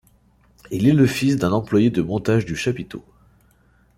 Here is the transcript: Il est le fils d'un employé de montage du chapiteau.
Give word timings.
Il 0.71 0.87
est 0.87 0.93
le 0.93 1.05
fils 1.05 1.35
d'un 1.37 1.51
employé 1.51 1.91
de 1.91 2.01
montage 2.01 2.45
du 2.47 2.55
chapiteau. 2.55 3.05